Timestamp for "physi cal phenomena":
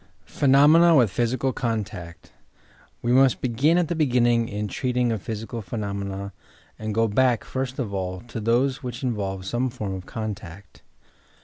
5.23-6.33